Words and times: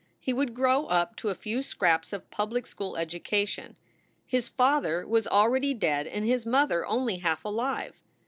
He 0.19 0.33
would 0.33 0.55
grow 0.55 0.87
up 0.87 1.15
to 1.17 1.29
a 1.29 1.35
few 1.35 1.61
scraps 1.61 2.11
of 2.11 2.31
public 2.31 2.65
school 2.65 2.97
education. 2.97 3.75
His 4.25 4.49
father 4.49 5.05
was 5.05 5.27
already 5.27 5.75
dead 5.75 6.07
and 6.07 6.25
his 6.25 6.43
mother 6.43 6.83
only 6.87 7.17
half 7.17 7.45
alive. 7.45 8.01